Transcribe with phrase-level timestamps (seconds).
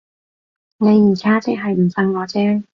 [0.79, 2.63] 你而家即係唔信我啫